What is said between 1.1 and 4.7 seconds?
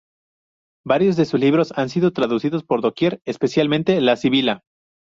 de sus libros han sido traducidos por doquier, especialmente "La sibila".